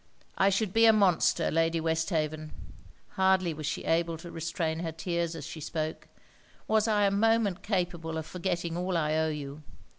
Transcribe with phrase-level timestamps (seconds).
[0.39, 2.51] 'I should be a monster, Lady Westhaven,'
[3.09, 6.07] (hardly was she able to restrain her tears as she spoke,)
[6.67, 9.61] 'was I a moment capable of forgetting all I owe you.